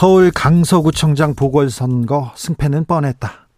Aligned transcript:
서울 0.00 0.30
강서구청장 0.30 1.34
보궐선거 1.34 2.32
승패는 2.34 2.86
뻔했다. 2.86 3.48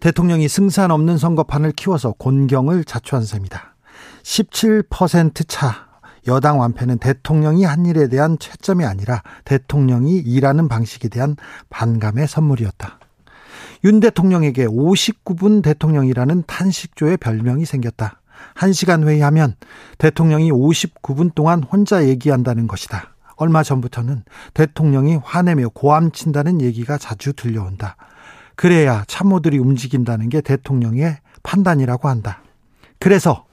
대통령이 0.00 0.46
승산 0.46 0.90
없는 0.90 1.16
선거판을 1.16 1.72
키워서 1.72 2.12
곤경을 2.18 2.84
자초한 2.84 3.24
셈이다. 3.24 3.74
17%차 4.22 5.86
여당 6.28 6.60
완패는 6.60 6.98
대통령이 6.98 7.64
한 7.64 7.86
일에 7.86 8.08
대한 8.08 8.38
채점이 8.38 8.84
아니라 8.84 9.22
대통령이 9.46 10.18
일하는 10.18 10.68
방식에 10.68 11.08
대한 11.08 11.36
반감의 11.70 12.28
선물이었다. 12.28 12.98
윤 13.84 14.00
대통령에게 14.00 14.66
59분 14.66 15.62
대통령이라는 15.62 16.44
탄식조의 16.46 17.16
별명이 17.16 17.64
생겼다. 17.64 18.20
1시간 18.56 19.08
회의하면 19.08 19.56
대통령이 19.96 20.52
59분 20.52 21.34
동안 21.34 21.62
혼자 21.62 22.06
얘기한다는 22.06 22.66
것이다. 22.66 23.11
얼마 23.42 23.64
전부터는 23.64 24.22
대통령이 24.54 25.16
화내며 25.16 25.70
고함친다는 25.70 26.60
얘기가 26.60 26.96
자주 26.96 27.32
들려온다. 27.32 27.96
그래야 28.54 29.04
참모들이 29.08 29.58
움직인다는 29.58 30.28
게 30.28 30.40
대통령의 30.40 31.18
판단이라고 31.42 32.08
한다. 32.08 32.42
그래서 33.00 33.44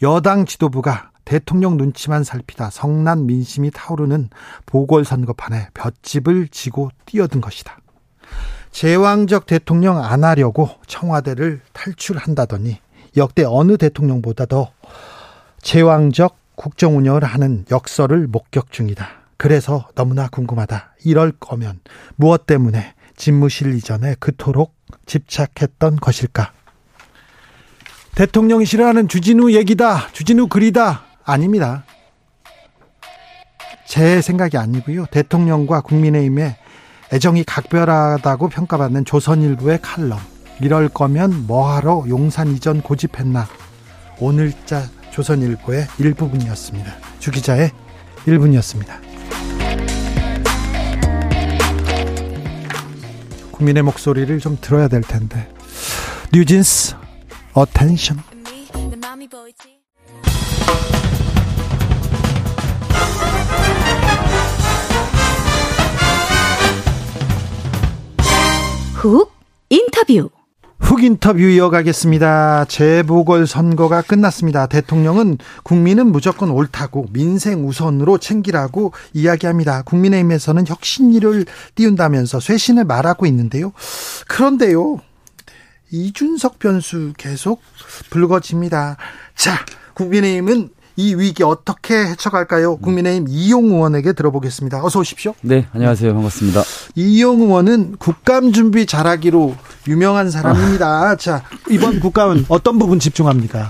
여당 0.00 0.46
지도부가 0.46 1.10
대통령 1.24 1.76
눈치만 1.76 2.22
살피다 2.22 2.70
성난 2.70 3.26
민심이 3.26 3.70
타오르는 3.72 4.30
보궐선거판에 4.66 5.68
볏집을 5.74 6.48
지고 6.48 6.90
뛰어든 7.06 7.40
것이다. 7.40 7.78
제왕적 8.70 9.46
대통령 9.46 9.98
안 10.02 10.22
하려고 10.24 10.70
청와대를 10.86 11.60
탈출한다더니 11.72 12.78
역대 13.16 13.44
어느 13.44 13.76
대통령보다 13.76 14.46
더 14.46 14.70
제왕적 15.62 16.36
국정 16.54 16.96
운영을 16.96 17.24
하는 17.24 17.64
역설을 17.70 18.28
목격 18.28 18.70
중이다. 18.70 19.21
그래서 19.36 19.88
너무나 19.94 20.28
궁금하다. 20.28 20.94
이럴 21.04 21.32
거면 21.32 21.80
무엇 22.16 22.46
때문에 22.46 22.94
집무실 23.16 23.74
이전에 23.74 24.14
그토록 24.18 24.74
집착했던 25.06 25.96
것일까? 25.96 26.52
대통령이 28.14 28.66
싫어하는 28.66 29.08
주진우 29.08 29.52
얘기다. 29.52 30.12
주진우 30.12 30.48
글이다. 30.48 31.02
아닙니다. 31.24 31.84
제 33.86 34.20
생각이 34.20 34.56
아니고요. 34.56 35.06
대통령과 35.06 35.82
국민의힘의 35.82 36.56
애정이 37.12 37.44
각별하다고 37.44 38.48
평가받는 38.48 39.04
조선일보의 39.04 39.80
칼럼. 39.82 40.18
이럴 40.60 40.88
거면 40.88 41.46
뭐하러 41.46 42.04
용산 42.08 42.48
이전 42.48 42.80
고집했나. 42.80 43.46
오늘자 44.18 44.88
조선일보의 45.10 45.86
일부분이었습니다. 45.98 46.92
주기자의 47.18 47.70
1분이었습니다. 48.26 49.11
국민의 53.62 53.84
목소리를 53.84 54.40
좀 54.40 54.58
들어야 54.60 54.88
될 54.88 55.02
텐데. 55.02 55.48
뉴진스, 56.32 56.96
어텐션. 57.52 58.18
훅 68.94 69.32
인터뷰. 69.70 70.28
훅 70.82 71.04
인터뷰 71.04 71.40
이어가겠습니다. 71.40 72.66
재보궐 72.66 73.46
선거가 73.46 74.02
끝났습니다. 74.02 74.66
대통령은 74.66 75.38
국민은 75.62 76.10
무조건 76.10 76.50
옳다고 76.50 77.06
민생 77.12 77.66
우선으로 77.66 78.18
챙기라고 78.18 78.92
이야기합니다. 79.14 79.82
국민의힘에서는 79.82 80.66
혁신일을 80.66 81.46
띄운다면서 81.76 82.40
쇄신을 82.40 82.84
말하고 82.84 83.26
있는데요. 83.26 83.72
그런데요. 84.26 84.98
이준석 85.92 86.58
변수 86.58 87.12
계속 87.16 87.62
불거집니다. 88.10 88.96
자, 89.36 89.64
국민의힘은 89.94 90.70
이 90.96 91.14
위기 91.14 91.42
어떻게 91.42 91.94
헤쳐갈까요? 91.94 92.76
국민의힘 92.78 93.26
이용 93.28 93.66
의원에게 93.66 94.12
들어보겠습니다. 94.12 94.84
어서 94.84 94.98
오십시오. 94.98 95.34
네, 95.40 95.66
안녕하세요. 95.72 96.12
반갑습니다. 96.12 96.62
이용 96.96 97.40
의원은 97.40 97.96
국감 97.98 98.52
준비 98.52 98.84
잘하기로 98.84 99.54
유명한 99.88 100.30
사람입니다. 100.30 101.16
자, 101.16 101.42
이번 101.70 102.00
국감은 102.00 102.46
어떤 102.48 102.78
부분 102.78 102.98
집중합니까? 102.98 103.68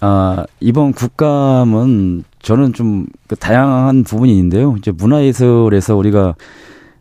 아, 0.00 0.44
이번 0.60 0.92
국감은 0.92 2.24
저는 2.40 2.72
좀그 2.72 3.36
다양한 3.40 4.04
부분이 4.04 4.32
있는데요. 4.36 4.76
이제 4.78 4.92
문화예술에서 4.92 5.96
우리가 5.96 6.34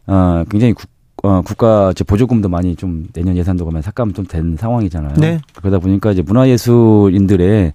아, 0.08 0.44
굉장히 0.50 0.74
국, 0.74 0.90
어, 1.24 1.42
국가 1.42 1.92
이제 1.92 2.04
보조금도 2.04 2.50
많이 2.50 2.76
좀 2.76 3.08
내년 3.14 3.36
예산도가 3.38 3.72
많이 3.72 3.84
삭감 3.84 4.14
좀 4.14 4.26
된 4.26 4.58
상황이잖아요. 4.58 5.14
네. 5.18 5.40
그러다 5.56 5.80
보니까 5.80 6.12
이제 6.12 6.22
문화예술인들의 6.24 7.74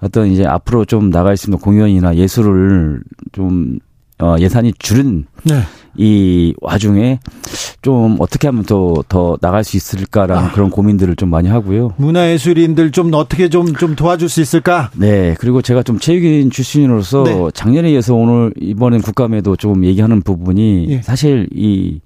어떤 0.00 0.26
이제 0.28 0.44
앞으로 0.44 0.84
좀 0.84 1.10
나갈 1.10 1.36
수 1.36 1.48
있는 1.48 1.58
공연이나 1.58 2.16
예술을 2.16 3.00
좀 3.32 3.78
어, 4.20 4.36
예산이 4.38 4.72
줄은 4.78 5.26
네. 5.44 5.62
이 5.98 6.54
와중에 6.60 7.18
좀 7.82 8.16
어떻게 8.20 8.46
하면 8.48 8.64
더, 8.64 9.02
더 9.08 9.36
나갈 9.40 9.64
수 9.64 9.76
있을까라는 9.76 10.44
아. 10.44 10.52
그런 10.52 10.70
고민들을 10.70 11.16
좀 11.16 11.28
많이 11.28 11.48
하고요. 11.48 11.94
문화예술인들 11.96 12.92
좀 12.92 13.12
어떻게 13.14 13.48
좀, 13.48 13.74
좀 13.74 13.96
도와줄 13.96 14.28
수 14.28 14.40
있을까? 14.40 14.90
네. 14.96 15.34
그리고 15.40 15.60
제가 15.60 15.82
좀 15.82 15.98
체육인 15.98 16.50
출신으로서 16.50 17.24
네. 17.24 17.48
작년에 17.52 17.90
이어서 17.92 18.14
오늘 18.14 18.54
이번엔 18.60 19.02
국감에도 19.02 19.56
좀 19.56 19.84
얘기하는 19.84 20.22
부분이 20.22 20.86
예. 20.88 21.02
사실 21.02 21.48
이 21.52 22.00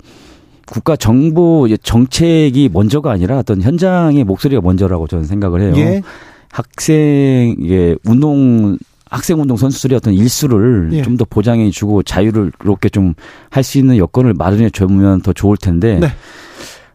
국가 0.67 0.97
정부 0.97 1.69
정책이 1.83 2.71
먼저가 2.73 3.11
아니라 3.11 3.39
어떤 3.39 3.61
현장의 3.61 4.25
목소리가 4.25 4.63
먼저라고 4.63 5.07
저는 5.07 5.25
생각을 5.25 5.61
해요. 5.61 5.75
예. 5.77 6.03
학생 6.51 7.57
이게 7.59 7.97
운동 8.05 8.79
학생 9.13 9.41
운동 9.41 9.57
선수들의 9.57 9.97
어떤 9.97 10.15
일수를 10.15 10.91
예. 10.93 11.03
좀더 11.03 11.25
보장해 11.27 11.71
주고 11.71 12.03
자유롭게 12.03 12.89
좀 12.89 13.15
할 13.51 13.63
수 13.63 13.79
있는 13.79 13.97
여건을 13.99 14.35
마련해 14.35 14.71
주면 14.71 15.21
더 15.21 15.33
좋을 15.33 15.57
텐데 15.57 15.99
네. 16.01 16.09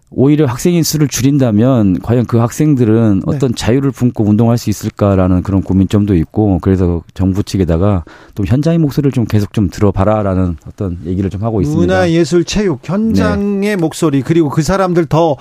오히려 0.10 0.46
학생인 0.46 0.84
수를 0.84 1.08
줄인다면 1.10 2.00
과연 2.02 2.26
그 2.26 2.38
학생들은 2.38 3.20
네. 3.20 3.22
어떤 3.26 3.54
자유를 3.54 3.92
품고 3.92 4.24
운동할 4.24 4.58
수 4.58 4.70
있을까라는 4.70 5.44
그런 5.44 5.62
고민점도 5.62 6.16
있고 6.16 6.60
그래서 6.62 7.04
정부 7.14 7.44
측에다가 7.44 8.06
또 8.34 8.46
현장의 8.46 8.80
목소리를 8.80 9.12
좀 9.12 9.26
계속 9.26 9.52
좀 9.54 9.70
들어봐라라는 9.70 10.58
어떤 10.68 10.98
얘기를 11.06 11.30
좀 11.30 11.44
하고 11.44 11.62
있습니다. 11.62 11.94
문화 11.94 12.10
예술 12.10 12.46
체육 12.46 12.80
현장의 12.84 13.76
목소리 13.76 14.22
그리고 14.22 14.50
그 14.50 14.62
사람들 14.62 15.06
더 15.08 15.36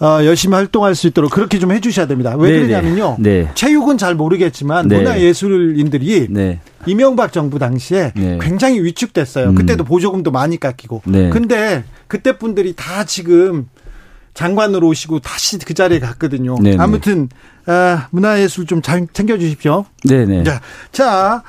어, 0.00 0.24
열심히 0.24 0.54
활동할 0.54 0.94
수 0.94 1.08
있도록 1.08 1.32
그렇게 1.32 1.58
좀 1.58 1.72
해주셔야 1.72 2.06
됩니다. 2.06 2.34
왜 2.36 2.50
네, 2.52 2.56
그러냐면요. 2.66 3.16
네. 3.18 3.50
체육은 3.54 3.98
잘 3.98 4.14
모르겠지만 4.14 4.86
네. 4.86 4.98
문화예술인들이 4.98 6.28
네. 6.30 6.60
이명박 6.86 7.32
정부 7.32 7.58
당시에 7.58 8.12
네. 8.14 8.38
굉장히 8.40 8.80
위축됐어요. 8.80 9.50
음. 9.50 9.54
그때도 9.56 9.82
보조금도 9.84 10.30
많이 10.30 10.58
깎이고. 10.60 11.02
네. 11.06 11.30
근데 11.30 11.82
그때 12.06 12.38
분들이 12.38 12.74
다 12.76 13.04
지금 13.04 13.68
장관으로 14.34 14.86
오시고 14.86 15.18
다시 15.18 15.58
그 15.58 15.74
자리에 15.74 15.98
갔거든요. 15.98 16.54
네, 16.60 16.70
네. 16.70 16.76
아무튼 16.78 17.28
아, 17.66 18.06
문화예술 18.10 18.66
좀 18.66 18.80
잘 18.82 19.08
챙겨주십시오. 19.12 19.84
네네. 20.04 20.44
자, 20.44 20.60
자, 20.92 21.42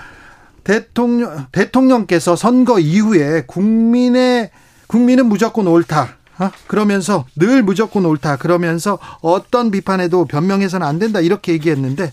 대통령 0.63 1.45
대통령께서 1.52 2.36
선거 2.36 2.80
이후에 2.80 3.44
국민의 3.45 4.50
국민은 4.88 5.28
무조건 5.28 5.68
옳다. 5.68 6.18
어? 6.40 6.52
그러면서 6.68 7.26
늘 7.36 7.64
무조건 7.64 8.06
옳다. 8.06 8.38
그러면서 8.38 8.98
어떤 9.22 9.72
비판에도 9.72 10.26
변명해서는 10.26 10.86
안 10.86 11.00
된다. 11.00 11.20
이렇게 11.20 11.54
얘기했는데 11.54 12.12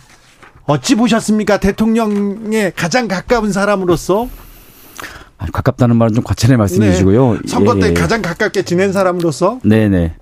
어찌 0.65 0.97
보셨습니까? 0.97 1.59
대통령에 1.59 2.73
가장 2.75 3.09
가까운 3.09 3.53
사람으로서 3.53 4.29
아니, 5.39 5.53
가깝다는 5.53 5.97
말은 5.97 6.15
좀 6.15 6.25
과찬의 6.25 6.57
말씀해 6.57 6.91
네. 6.91 6.97
선거 7.47 7.75
때 7.75 7.87
예, 7.87 7.91
예. 7.91 7.95
가장 7.95 8.23
가깝게 8.23 8.63
지낸 8.63 8.93
사람으로서 8.93 9.61
네네. 9.65 10.17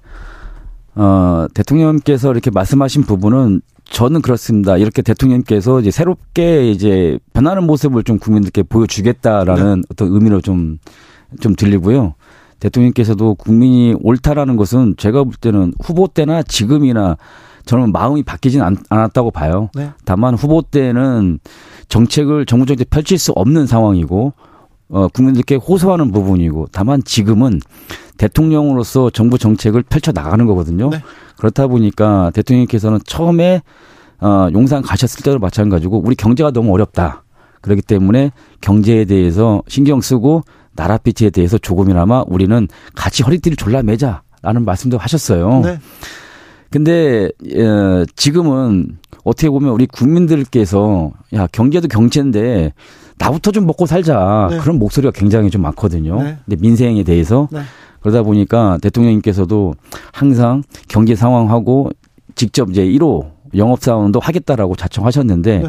어, 0.96 1.46
대통령께서 1.54 2.30
이렇게 2.30 2.50
말씀하신 2.50 3.02
부분은 3.04 3.60
저는 3.84 4.22
그렇습니다. 4.22 4.76
이렇게 4.76 5.02
대통령께서 5.02 5.80
이제 5.80 5.90
새롭게 5.90 6.70
이제 6.70 7.18
변하는 7.32 7.64
모습을 7.64 8.02
좀 8.02 8.18
국민들께 8.18 8.62
보여주겠다라는 8.64 9.82
네. 9.82 9.86
어떤 9.90 10.12
의미로 10.12 10.40
좀, 10.40 10.78
좀 11.40 11.54
들리고요. 11.54 12.14
대통령께서도 12.64 13.34
국민이 13.34 13.94
옳다라는 14.00 14.56
것은 14.56 14.94
제가 14.96 15.24
볼 15.24 15.34
때는 15.34 15.74
후보 15.82 16.08
때나 16.08 16.42
지금이나 16.42 17.16
저는 17.66 17.92
마음이 17.92 18.22
바뀌진 18.22 18.62
않, 18.62 18.76
았다고 18.88 19.30
봐요. 19.30 19.68
네. 19.74 19.90
다만 20.04 20.34
후보 20.34 20.62
때는 20.62 21.40
정책을 21.88 22.46
정부 22.46 22.66
정책 22.66 22.88
펼칠 22.88 23.18
수 23.18 23.32
없는 23.32 23.66
상황이고 23.66 24.32
어, 24.88 25.08
국민들께 25.08 25.56
호소하는 25.56 26.10
부분이고 26.10 26.68
다만 26.72 27.02
지금은 27.04 27.60
대통령으로서 28.16 29.10
정부 29.10 29.38
정책을 29.38 29.82
펼쳐 29.82 30.12
나가는 30.12 30.44
거거든요. 30.46 30.90
네. 30.90 31.02
그렇다 31.36 31.66
보니까 31.66 32.30
대통령께서는 32.34 32.98
처음에 33.04 33.62
어, 34.20 34.48
용산 34.52 34.82
가셨을 34.82 35.22
때도 35.22 35.38
마찬가지고 35.38 36.02
우리 36.04 36.14
경제가 36.14 36.50
너무 36.50 36.72
어렵다. 36.72 37.24
그렇기 37.60 37.82
때문에 37.82 38.30
경제에 38.60 39.04
대해서 39.04 39.62
신경 39.68 40.00
쓰고 40.00 40.42
나라 40.76 40.98
빛에 40.98 41.30
대해서 41.30 41.58
조금이나마 41.58 42.24
우리는 42.26 42.68
같이 42.94 43.22
허리띠를 43.22 43.56
졸라매자라는 43.56 44.64
말씀도 44.64 44.98
하셨어요. 44.98 45.60
네. 45.60 45.78
근데 46.70 47.30
어, 47.56 48.04
지금은 48.16 48.98
어떻게 49.24 49.48
보면 49.48 49.70
우리 49.70 49.86
국민들께서 49.86 51.12
야 51.32 51.46
경제도 51.52 51.88
경제인데 51.88 52.72
나부터 53.18 53.52
좀 53.52 53.66
먹고 53.66 53.86
살자 53.86 54.48
네. 54.50 54.58
그런 54.58 54.78
목소리가 54.78 55.12
굉장히 55.12 55.50
좀 55.50 55.62
많거든요. 55.62 56.22
네. 56.22 56.36
근데 56.44 56.60
민생에 56.60 57.02
대해서 57.04 57.48
네. 57.52 57.60
그러다 58.00 58.22
보니까 58.22 58.78
대통령님께서도 58.82 59.74
항상 60.12 60.62
경제 60.88 61.14
상황하고 61.14 61.90
직접 62.34 62.70
이제 62.70 62.84
1호 62.84 63.33
영업사원도 63.56 64.20
하겠다라고 64.20 64.76
자청하셨는데 64.76 65.58
네. 65.58 65.68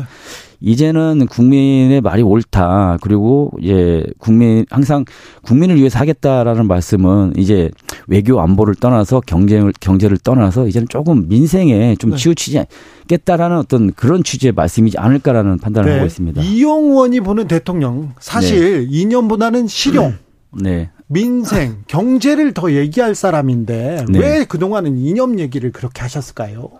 이제는 0.61 1.27
국민의 1.29 2.01
말이 2.01 2.21
옳다. 2.21 2.97
그리고 3.01 3.51
이제 3.59 4.03
국민 4.17 4.65
항상 4.69 5.05
국민을 5.43 5.75
위해서 5.75 5.99
하겠다라는 5.99 6.67
말씀은 6.67 7.33
이제 7.37 7.69
외교 8.07 8.39
안보를 8.39 8.75
떠나서 8.75 9.21
경쟁을 9.21 9.73
경제를 9.79 10.17
떠나서 10.17 10.67
이제는 10.67 10.87
조금 10.89 11.27
민생에 11.27 11.95
좀 11.97 12.11
네. 12.11 12.17
치우치겠다라는 12.17 13.57
어떤 13.57 13.93
그런 13.93 14.23
취지의 14.23 14.53
말씀이지 14.53 14.97
않을까라는 14.97 15.59
판단을 15.59 15.89
네. 15.89 15.95
하고 15.95 16.07
있습니다. 16.07 16.41
이용원이 16.41 17.19
보는 17.19 17.47
대통령 17.47 18.13
사실 18.19 18.87
네. 18.87 18.87
이념보다는 18.89 19.67
실용. 19.67 20.15
네. 20.61 20.89
민생, 21.07 21.83
경제를 21.87 22.53
더 22.53 22.71
얘기할 22.71 23.13
사람인데 23.13 24.05
네. 24.09 24.19
왜 24.19 24.45
그동안은 24.45 24.97
이념 24.97 25.37
얘기를 25.37 25.71
그렇게 25.71 26.01
하셨을까요? 26.01 26.71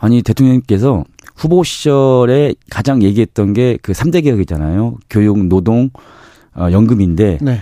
아니 0.00 0.22
대통령님께서 0.22 1.04
후보 1.36 1.62
시절에 1.62 2.54
가장 2.70 3.02
얘기했던 3.02 3.52
게 3.52 3.78
그 3.82 3.92
3대 3.92 4.24
개혁이잖아요. 4.24 4.96
교육, 5.08 5.46
노동, 5.46 5.90
어, 6.54 6.68
연금인데. 6.72 7.38
네. 7.40 7.60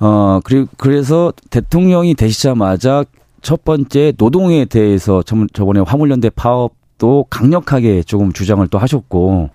어, 0.00 0.40
그리고 0.42 0.66
그래서 0.78 1.32
대통령이 1.50 2.14
되시자마자 2.14 3.04
첫 3.40 3.64
번째 3.64 4.12
노동에 4.18 4.64
대해서 4.64 5.22
저번에 5.22 5.80
화물연대 5.80 6.30
파업도 6.30 7.26
강력하게 7.30 8.02
조금 8.02 8.32
주장을 8.32 8.66
또 8.68 8.78
하셨고. 8.78 9.50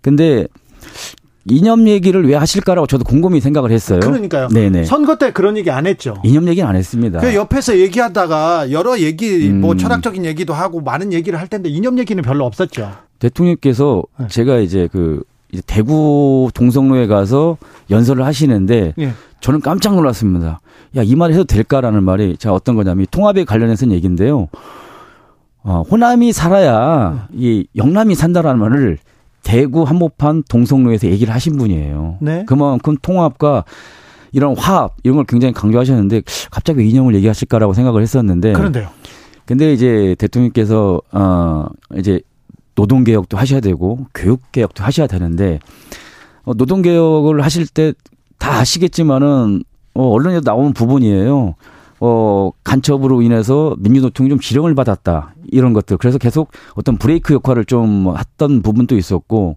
근데 0.00 0.46
이념 1.44 1.88
얘기를 1.88 2.26
왜 2.28 2.34
하실까라고 2.34 2.86
저도 2.86 3.04
곰곰이 3.04 3.40
생각을 3.40 3.70
했어요. 3.70 4.00
그러니까요. 4.00 4.48
네네. 4.48 4.84
선거 4.84 5.16
때 5.16 5.32
그런 5.32 5.56
얘기 5.56 5.70
안 5.70 5.86
했죠. 5.86 6.14
이념 6.24 6.46
얘기는 6.48 6.68
안 6.68 6.76
했습니다. 6.76 7.20
그 7.20 7.34
옆에서 7.34 7.78
얘기하다가 7.78 8.70
여러 8.70 8.98
얘기, 8.98 9.48
음. 9.48 9.60
뭐 9.60 9.74
철학적인 9.76 10.24
얘기도 10.26 10.52
하고 10.52 10.80
많은 10.80 11.12
얘기를 11.12 11.38
할 11.40 11.48
텐데 11.48 11.68
이념 11.70 11.98
얘기는 11.98 12.22
별로 12.22 12.44
없었죠. 12.44 12.90
대통령께서 13.18 14.02
네. 14.18 14.26
제가 14.28 14.58
이제 14.58 14.88
그 14.92 15.22
이제 15.52 15.62
대구 15.66 16.50
동성로에 16.52 17.06
가서 17.06 17.56
연설을 17.90 18.24
하시는데 18.26 18.92
네. 18.96 19.12
저는 19.40 19.60
깜짝 19.60 19.94
놀랐습니다. 19.94 20.60
야, 20.96 21.02
이 21.02 21.14
말 21.14 21.32
해도 21.32 21.44
될까라는 21.44 22.02
말이 22.02 22.36
제가 22.36 22.54
어떤 22.54 22.76
거냐면 22.76 23.06
통합에 23.10 23.44
관련해서 23.44 23.90
얘기인데요. 23.90 24.48
어, 25.62 25.82
호남이 25.90 26.32
살아야 26.32 27.28
네. 27.30 27.38
이 27.38 27.66
영남이 27.76 28.14
산다라는 28.14 28.60
말을 28.60 28.98
대구 29.42 29.82
한복판 29.82 30.44
동성로에서 30.48 31.08
얘기를 31.08 31.34
하신 31.34 31.56
분이에요. 31.56 32.18
네. 32.20 32.44
그만큼 32.46 32.96
통합과 33.00 33.64
이런 34.32 34.56
화합 34.56 34.96
이런 35.04 35.16
걸 35.16 35.24
굉장히 35.24 35.54
강조하셨는데 35.54 36.22
갑자기 36.50 36.88
이념을 36.88 37.14
얘기하실까라고 37.16 37.72
생각을 37.72 38.02
했었는데 38.02 38.52
그런데요. 38.52 38.88
근데 39.46 39.72
이제 39.72 40.14
대통령께서 40.18 41.00
어 41.12 41.66
이제 41.96 42.20
노동 42.74 43.04
개혁도 43.04 43.36
하셔야 43.38 43.60
되고 43.60 44.06
교육 44.14 44.52
개혁도 44.52 44.84
하셔야 44.84 45.06
되는데 45.06 45.58
어 46.44 46.54
노동 46.54 46.82
개혁을 46.82 47.42
하실 47.42 47.66
때 47.66 47.92
다 48.38 48.58
아시겠지만은 48.58 49.62
어 49.94 50.10
언론에도 50.10 50.48
나오는 50.48 50.72
부분이에요. 50.72 51.54
어, 52.00 52.50
간첩으로 52.64 53.22
인해서 53.22 53.74
민주노총이 53.78 54.28
좀 54.28 54.38
지령을 54.38 54.74
받았다. 54.74 55.34
이런 55.50 55.72
것들. 55.72 55.96
그래서 55.96 56.18
계속 56.18 56.50
어떤 56.74 56.96
브레이크 56.96 57.34
역할을 57.34 57.64
좀 57.64 58.14
했던 58.16 58.62
부분도 58.62 58.96
있었고, 58.96 59.56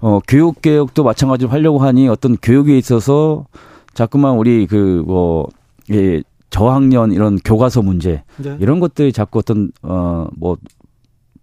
어, 0.00 0.20
교육 0.28 0.60
개혁도 0.60 1.04
마찬가지로 1.04 1.50
하려고 1.50 1.78
하니 1.78 2.08
어떤 2.08 2.36
교육에 2.36 2.76
있어서 2.76 3.46
자꾸만 3.94 4.36
우리 4.36 4.66
그, 4.66 5.02
뭐, 5.06 5.48
예, 5.92 6.22
저학년 6.50 7.10
이런 7.10 7.36
교과서 7.44 7.82
문제 7.82 8.22
네. 8.36 8.56
이런 8.60 8.78
것들이 8.78 9.12
자꾸 9.12 9.40
어떤 9.40 9.72
어 9.82 10.28
뭐 10.36 10.56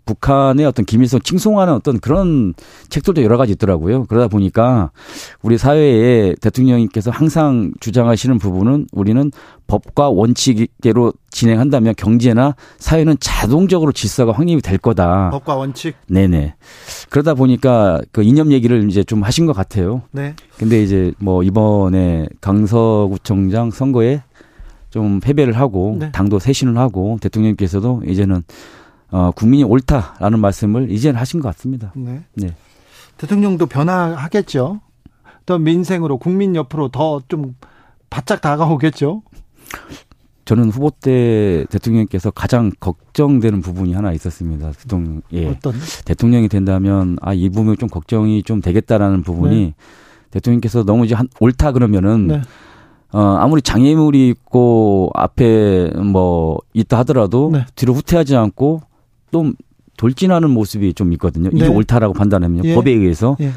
북한의 0.06 0.66
어떤 0.66 0.86
기밀성 0.86 1.22
칭송하는 1.22 1.74
어떤 1.74 2.00
그런 2.00 2.54
책들도 2.90 3.24
여러 3.24 3.38
가지 3.38 3.54
있더라고요. 3.54 4.06
그러다 4.06 4.28
보니까 4.28 4.92
우리 5.42 5.58
사회에 5.58 6.36
대통령님께서 6.42 7.12
항상 7.12 7.72
주장하시는 7.80 8.38
부분은 8.40 8.88
우리는 8.92 9.32
법과 9.68 10.10
원칙대로 10.10 11.14
진행한다면 11.30 11.94
경제나 11.96 12.56
사회는 12.78 13.16
자동적으로 13.20 13.92
질서가 13.92 14.34
확립이 14.34 14.62
될 14.62 14.78
거다. 14.78 15.30
법과 15.30 15.56
원칙. 15.56 15.96
네네. 16.08 16.56
그러다 17.10 17.34
보니까 17.34 18.02
그 18.12 18.24
이념 18.24 18.52
얘기를 18.52 18.90
이제 18.90 19.04
좀 19.04 19.24
하신 19.24 19.46
것 19.46 19.54
같아요. 19.54 20.02
네. 20.12 20.36
근데 20.58 20.84
이제 20.84 21.14
뭐 21.20 21.44
이번에 21.44 22.28
강서구청장 22.42 23.72
선거에 23.72 24.24
좀 24.90 25.22
패배를 25.22 25.54
하고 25.54 25.96
네. 26.00 26.12
당도 26.12 26.40
쇄신을 26.40 26.78
하고 26.78 27.18
대통령께서도 27.22 28.04
이제는 28.08 28.44
어, 29.12 29.32
국민이 29.32 29.64
옳다라는 29.64 30.40
말씀을 30.40 30.92
이제는 30.92 31.20
하신 31.20 31.42
것 31.42 31.54
같습니다. 31.56 31.92
네. 31.96 32.24
네. 32.34 32.56
대통령도 33.18 33.68
변화하겠죠. 33.68 34.82
더 35.46 35.58
민생으로 35.60 36.18
국민 36.18 36.56
옆으로 36.56 36.90
더 36.90 37.22
좀 37.28 37.56
바짝 38.10 38.42
다가오겠죠. 38.42 39.24
저는 40.46 40.70
후보 40.70 40.90
때 40.92 41.66
대통령께서 41.70 42.30
가장 42.30 42.72
걱정되는 42.80 43.62
부분이 43.62 43.94
하나 43.94 44.12
있었습니다. 44.12 44.72
대통령, 44.72 45.22
예. 45.32 45.48
어떤? 45.48 45.74
대통령이 46.04 46.50
된다면 46.50 47.18
아, 47.22 47.34
이 47.34 47.50
부분이 47.50 47.78
좀 47.78 47.88
걱정이 47.88 48.44
좀 48.44 48.60
되겠다라는 48.60 49.24
부분이 49.24 49.56
네. 49.56 49.74
대통령께서 50.32 50.84
너무 50.84 51.06
이제 51.06 51.16
한, 51.16 51.30
옳다 51.40 51.72
그러면은 51.72 52.28
네. 52.28 52.42
어, 53.14 53.20
아무리 53.40 53.62
장애물이 53.62 54.28
있고 54.30 55.12
앞에 55.14 55.92
뭐 55.92 56.60
있다 56.74 57.00
하더라도 57.00 57.52
네. 57.54 57.66
뒤로 57.76 57.94
후퇴하지 57.94 58.36
않고 58.36 58.82
또 59.32 59.54
돌진하는 59.98 60.50
모습이 60.50 60.94
좀 60.94 61.14
있거든요. 61.14 61.50
이게 61.54 61.64
네. 61.64 61.68
옳다라고 61.68 62.14
판단하면 62.14 62.66
예. 62.66 62.76
법에 62.76 62.92
의해서. 62.92 63.38
예. 63.40 63.52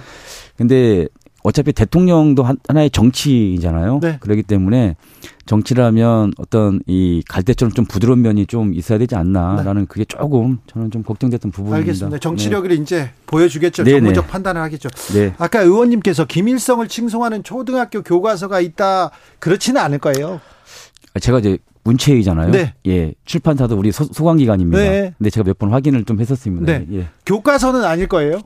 근데 0.56 1.06
어차피 1.42 1.74
대통령도 1.74 2.42
하나의 2.68 2.88
정치이잖아요. 2.90 4.00
네. 4.00 4.16
그렇기 4.18 4.42
때문에 4.44 4.96
정치라면 5.44 6.32
어떤 6.38 6.80
이 6.86 7.22
갈대처럼 7.28 7.72
좀 7.72 7.84
부드러운 7.84 8.22
면이 8.22 8.46
좀 8.46 8.72
있어야 8.72 8.98
되지 8.98 9.14
않나라는 9.14 9.82
네. 9.82 9.86
그게 9.86 10.06
조금 10.06 10.58
저는 10.66 10.90
좀 10.90 11.02
걱정됐던 11.02 11.50
부분입니다. 11.50 11.76
알겠습니다. 11.76 12.18
정치력을 12.18 12.70
네. 12.70 12.74
이제 12.76 13.10
보여주겠죠. 13.26 13.84
네네. 13.84 14.00
정무적 14.00 14.28
판단을 14.28 14.62
하겠죠. 14.62 14.88
네. 15.12 15.34
아까 15.36 15.60
의원님께서 15.60 16.24
김일성을 16.24 16.88
칭송하는 16.88 17.42
초등학교 17.42 18.00
교과서가 18.00 18.60
있다 18.60 19.10
그렇지는 19.38 19.82
않을 19.82 19.98
거예요. 19.98 20.40
제가 21.20 21.38
이제 21.38 21.58
문체위잖아요. 21.84 22.50
네. 22.50 22.74
예. 22.86 23.12
출판사도 23.24 23.76
우리 23.76 23.92
소, 23.92 24.06
관기관입니다 24.08 24.82
네. 24.82 25.14
근데 25.18 25.30
제가 25.30 25.44
몇 25.44 25.58
번 25.58 25.72
확인을 25.72 26.04
좀 26.04 26.20
했었습니다. 26.20 26.66
네. 26.66 26.86
예. 26.92 27.08
교과서는 27.26 27.84
아닐 27.84 28.08
거예요? 28.08 28.40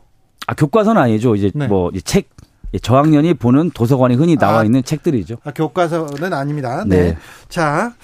아, 0.47 0.55
교과서는 0.55 1.01
아니죠. 1.01 1.35
이제 1.37 1.51
네. 1.55 1.67
뭐 1.67 1.91
책, 2.05 2.29
저학년이 2.83 3.35
보는 3.35 3.71
도서관에 3.71 4.15
흔히 4.17 4.37
나와 4.37 4.61
아, 4.61 4.65
있는 4.65 4.83
책들이죠. 4.83 5.37
아, 5.45 5.53
교과서는 5.53 6.33
아닙니다. 6.33 6.85
네. 6.87 6.97
네. 7.13 7.19
자. 7.49 7.95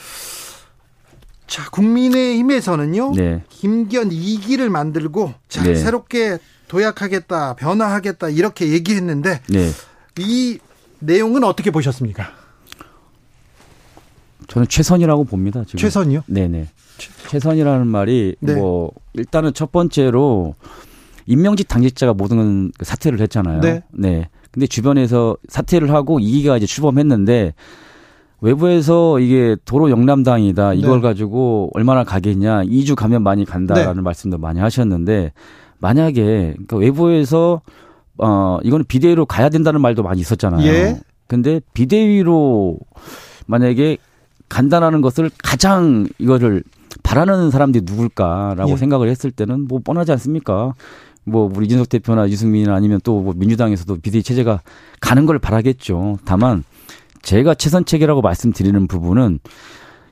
자, 1.46 1.68
국민의힘에서는요. 1.70 3.12
네. 3.14 3.42
김기현 3.50 4.08
2기를 4.08 4.68
만들고 4.70 5.34
자, 5.48 5.62
네. 5.62 5.74
새롭게 5.74 6.38
도약하겠다, 6.68 7.54
변화하겠다 7.56 8.30
이렇게 8.30 8.68
얘기했는데 8.68 9.40
네. 9.50 9.70
이 10.18 10.58
내용은 11.00 11.44
어떻게 11.44 11.70
보셨습니까? 11.70 12.28
저는 14.48 14.68
최선이라고 14.68 15.24
봅니다. 15.24 15.62
지금. 15.64 15.78
최선이요? 15.78 16.22
네네. 16.26 16.68
최선이라는 17.28 17.86
말이 17.86 18.36
네. 18.40 18.54
뭐 18.54 18.90
일단은 19.14 19.52
첫 19.54 19.72
번째로 19.72 20.54
임명직 21.26 21.68
당직자가 21.68 22.14
모든 22.14 22.70
그 22.78 22.84
사퇴를 22.84 23.20
했잖아요. 23.20 23.60
네. 23.60 23.82
네. 23.92 24.28
근데 24.50 24.66
주변에서 24.66 25.36
사퇴를 25.48 25.90
하고 25.92 26.20
이기가 26.20 26.56
이제 26.56 26.66
출범했는데 26.66 27.54
외부에서 28.40 29.18
이게 29.20 29.56
도로 29.64 29.90
영남당이다 29.90 30.74
이걸 30.74 31.00
네. 31.00 31.00
가지고 31.00 31.70
얼마나 31.72 32.04
가겠냐 32.04 32.64
2주 32.64 32.94
가면 32.94 33.22
많이 33.22 33.44
간다라는 33.44 33.96
네. 33.96 34.00
말씀도 34.02 34.38
많이 34.38 34.60
하셨는데 34.60 35.32
만약에 35.78 36.52
그러니까 36.52 36.76
외부에서 36.76 37.62
어 38.18 38.58
이거는 38.62 38.84
비대위로 38.86 39.26
가야 39.26 39.48
된다는 39.48 39.80
말도 39.80 40.02
많이 40.02 40.20
있었잖아요. 40.20 40.64
예. 40.66 41.00
근데 41.26 41.60
비대위로 41.72 42.78
만약에 43.46 43.96
간다라는 44.48 45.00
것을 45.00 45.30
가장 45.42 46.06
이거를 46.18 46.62
바라는 47.02 47.50
사람들이 47.50 47.84
누굴까라고 47.86 48.70
예. 48.70 48.76
생각을 48.76 49.08
했을 49.08 49.30
때는 49.30 49.66
뭐 49.68 49.80
뻔하지 49.82 50.12
않습니까? 50.12 50.74
뭐 51.24 51.50
우리 51.54 51.66
이준석 51.66 51.88
대표나 51.88 52.28
유승민이나 52.28 52.74
아니면 52.74 53.00
또 53.02 53.20
뭐 53.20 53.32
민주당에서도 53.36 53.96
비대위 54.00 54.22
체제가 54.22 54.60
가는 55.00 55.26
걸 55.26 55.38
바라겠죠. 55.38 56.18
다만 56.24 56.64
제가 57.22 57.54
최선 57.54 57.84
체계라고 57.84 58.20
말씀드리는 58.20 58.86
부분은 58.86 59.38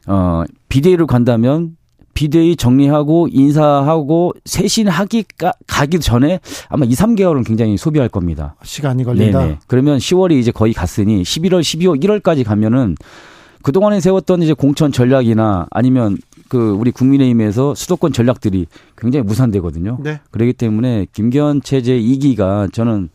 어 0.07 0.45
비대위로 0.69 1.07
간다면 1.07 1.77
비대위 2.15 2.57
정리하고 2.57 3.29
인사하고 3.31 4.33
쇄신하기 4.45 5.25
가기 5.67 6.01
전에 6.01 6.41
아마 6.69 6.85
2, 6.85 6.91
3개월은 6.91 7.47
굉장히 7.47 7.77
소비할 7.77 8.09
겁니다. 8.09 8.55
시간이 8.63 9.05
걸린다. 9.05 9.39
네네. 9.41 9.59
그러면 9.67 9.99
10월이 9.99 10.33
이제 10.39 10.51
거의 10.51 10.73
갔으니 10.75 11.23
11월, 11.23 11.61
12월, 11.61 12.03
1월까지 12.03 12.45
가면은 12.45 12.97
그동안에 13.63 14.01
세웠던 14.01 14.43
이제 14.43 14.53
공천 14.53 14.93
전략이나 14.93 15.67
아니면 15.71 16.19
그 16.49 16.71
우리 16.73 16.91
국민의힘에서 16.91 17.75
수도권 17.75 18.13
전략들이 18.13 18.67
굉장히 18.97 19.25
무산되거든요. 19.25 19.99
네. 20.03 20.21
그렇기 20.31 20.53
때문에 20.53 21.07
김기현 21.13 21.63
체제 21.63 21.99
2기가 21.99 22.73
저는 22.73 23.09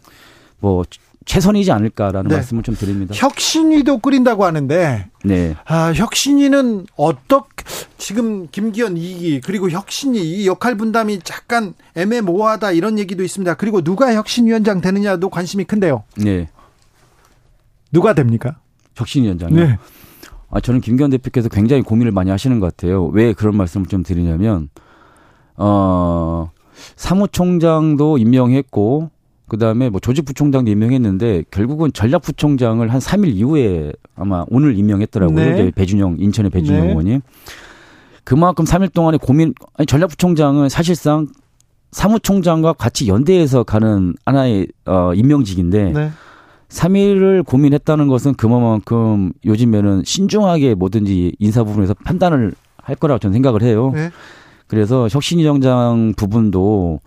뭐 0.60 0.84
최선이지 1.25 1.72
않을까라는 1.72 2.30
네. 2.30 2.36
말씀을 2.36 2.63
좀 2.63 2.74
드립니다. 2.74 3.13
혁신위도 3.16 3.98
꾸린다고 4.00 4.46
하는데 4.46 5.10
네. 5.25 5.56
아, 5.66 5.92
혁신위는 5.94 6.88
어떻게 6.96 7.66
지금 7.98 8.48
김기현 8.50 8.96
2기 8.96 9.42
그리고 9.44 9.70
혁신위 9.70 10.22
이 10.22 10.48
역할 10.48 10.75
분담이 10.75 11.20
약간 11.30 11.74
애매모호하다 11.96 12.72
이런 12.72 12.98
얘기도 12.98 13.24
있습니다. 13.24 13.56
그리고 13.56 13.82
누가 13.82 14.13
혁신위원장 14.13 14.80
되느냐도 14.80 15.30
관심이 15.30 15.66
큰데요. 15.66 16.04
네. 16.16 16.48
누가 17.92 18.13
됩니까? 18.13 18.56
혁신위원장이요. 18.96 19.68
네. 19.68 19.77
아, 20.50 20.60
저는 20.60 20.82
김기현 20.82 21.10
대표께서 21.10 21.50
굉장히 21.50 21.82
고민을 21.82 22.12
많이 22.12 22.32
하시는 22.32 22.60
것 22.60 22.68
같아요. 22.68 23.06
왜 23.08 23.34
그런 23.34 23.58
말씀을 23.58 23.88
좀 23.88 24.04
드리냐면, 24.04 24.70
어, 25.56 26.51
사무총장도 26.96 28.18
임명했고, 28.18 29.10
그 29.50 29.58
다음에 29.58 29.89
뭐 29.89 30.00
조직부총장도 30.00 30.72
임명했는데, 30.72 31.46
결국은 31.51 31.92
전략부총장을 31.92 32.88
한 32.88 33.00
3일 33.00 33.27
이후에 33.36 33.94
아마 34.16 34.46
오늘 34.50 34.77
임명했더라고요. 34.77 35.36
네. 35.38 35.72
배준영, 35.72 36.18
인천의 36.20 36.51
배준영 36.51 36.82
네. 36.82 36.89
의원님. 36.89 37.22
그만큼 38.24 38.66
3일 38.66 38.94
동안에 38.94 39.18
고민, 39.18 39.54
아니, 39.75 39.86
전략부총장은 39.86 40.70
사실상 40.70 41.27
사무총장과 41.92 42.74
같이 42.74 43.08
연대해서 43.08 43.63
가는 43.63 44.13
하나의 44.25 44.68
어, 44.86 45.13
임명직인데, 45.13 45.92
네. 45.92 46.10
3일을 46.69 47.45
고민했다는 47.45 48.07
것은 48.07 48.33
그만큼 48.36 49.31
요즘에는 49.45 50.03
신중하게 50.05 50.75
뭐든지 50.75 51.36
인사 51.39 51.63
부분에서 51.63 51.93
판단을 51.93 52.53
할 52.77 52.95
거라고 52.95 53.19
저는 53.19 53.33
생각을 53.33 53.62
해요. 53.62 53.91
네. 53.93 54.12
그래서 54.67 55.07
혁신위원장 55.09 56.13
부분도 56.17 57.00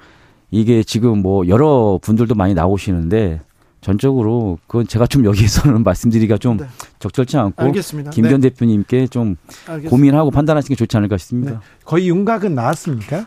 이게 0.51 0.83
지금 0.83 1.21
뭐 1.23 1.47
여러 1.49 1.99
분들도 2.03 2.35
많이 2.35 2.55
나오시는데 2.55 3.41
전적으로 3.81 4.59
그건 4.67 4.87
제가 4.87 5.07
좀 5.07 5.25
여기에서는 5.25 5.83
말씀드리기가 5.85 6.39
좀 6.39 6.59
네. 6.59 6.67
적절치 6.99 7.37
않고 7.37 7.63
알겠습니다. 7.63 8.11
김기현 8.11 8.41
네. 8.41 8.51
대표님께 8.51 9.07
좀 9.07 9.37
알겠습니다. 9.67 9.91
고민하고 9.91 10.31
판단하시는 10.31 10.69
게 10.69 10.75
좋지 10.79 10.97
않을까 10.97 11.17
네. 11.17 11.19
싶습니다. 11.19 11.61
거의 11.85 12.09
윤곽은 12.09 12.55
나왔습니까? 12.55 13.27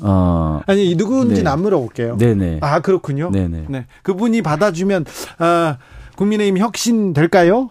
어, 0.00 0.60
아니 0.66 0.94
누구인지는 0.94 1.44
네. 1.44 1.50
안 1.50 1.60
물어볼게요. 1.62 2.16
네네. 2.16 2.58
아 2.62 2.80
그렇군요. 2.80 3.30
네네. 3.30 3.66
네. 3.68 3.86
그분이 4.02 4.42
받아주면 4.42 5.04
아, 5.38 5.76
국민의힘 6.16 6.58
혁신 6.58 7.12
될까요? 7.12 7.68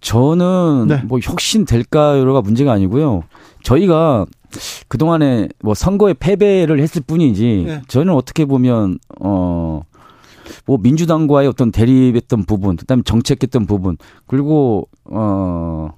저는 0.00 0.86
네. 0.88 1.02
뭐 1.04 1.18
혁신 1.22 1.64
될까요가 1.64 2.42
문제가 2.42 2.72
아니고요. 2.72 3.24
저희가 3.62 4.26
그 4.88 4.98
동안에 4.98 5.48
뭐 5.60 5.74
선거에 5.74 6.14
패배를 6.14 6.80
했을 6.80 7.02
뿐이지 7.04 7.64
네. 7.66 7.82
저는 7.88 8.12
어떻게 8.12 8.44
보면 8.44 8.98
어 9.20 9.82
뭐 10.66 10.78
민주당과의 10.78 11.48
어떤 11.48 11.70
대립했던 11.70 12.44
부분, 12.44 12.76
그다음에 12.76 13.02
정책했던 13.04 13.66
부분, 13.66 13.96
그리고 14.26 14.88
어 15.04 15.90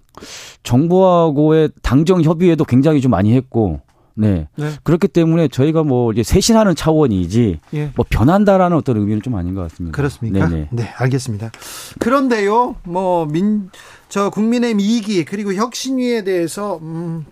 정부하고의 0.62 1.70
당정 1.82 2.22
협의회도 2.22 2.64
굉장히 2.64 3.00
좀 3.00 3.10
많이 3.10 3.34
했고 3.34 3.80
네. 4.18 4.48
네. 4.56 4.72
그렇기 4.82 5.06
때문에 5.06 5.46
저희가 5.46 5.84
뭐 5.84 6.12
이제 6.12 6.24
쇄신하는 6.24 6.74
차원이지 6.74 7.60
예. 7.74 7.92
뭐 7.94 8.04
변한다라는 8.08 8.76
어떤 8.76 8.96
의미는 8.96 9.22
좀 9.22 9.36
아닌 9.36 9.54
것 9.54 9.62
같습니다. 9.62 9.94
그렇습니까? 9.94 10.48
네네. 10.48 10.68
네, 10.72 10.92
알겠습니다. 10.96 11.52
그런데요, 12.00 12.74
뭐, 12.82 13.26
민, 13.26 13.70
저 14.08 14.28
국민의힘 14.30 14.78
2기, 14.78 15.24
그리고 15.24 15.54
혁신위에 15.54 16.24
대해서, 16.24 16.78
음, 16.82 17.26